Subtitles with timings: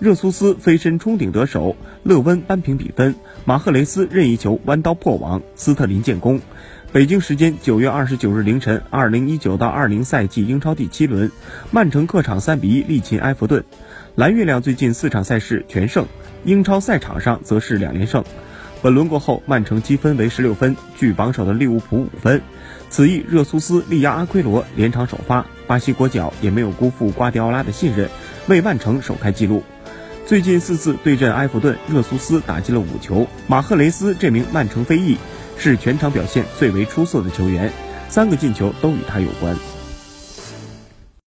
[0.00, 3.14] 热苏斯飞身冲顶得手，勒温扳平比分，
[3.44, 6.40] 马赫雷斯任意球弯刀破网，斯特林建功。
[6.90, 11.30] 北京时间九月二十九日凌晨，二零一九到二零赛季英超第七轮，
[11.70, 13.62] 曼城客场三比一力擒埃弗顿。
[14.14, 16.06] 蓝月亮最近四场赛事全胜，
[16.44, 18.24] 英超赛场上则是两连胜。
[18.80, 22.40] 本轮过后，曼城积分为十六分，距榜首的利物浦五分。
[22.88, 28.08] 此役热苏斯力压阿奎罗连场首发，巴西国脚也没有辜负瓜迪奥拉的信任，
[28.48, 29.62] 为曼城首开纪录。
[30.26, 33.26] 最近四次对阵埃弗顿，热苏斯打进了五球。
[33.48, 35.16] 马赫雷斯这名曼城飞翼
[35.58, 37.72] 是全场表现最为出色的球员，
[38.08, 39.56] 三个进球都与他有关。